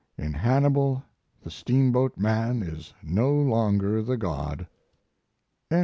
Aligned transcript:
In 0.17 0.33
Hannibal 0.33 1.03
the 1.43 1.51
steamboat 1.51 2.17
man 2.17 2.63
is 2.63 2.91
no 3.03 3.33
longer 3.35 4.01
the 4.01 4.17
god. 4.17 4.65
CXLI. 5.69 5.77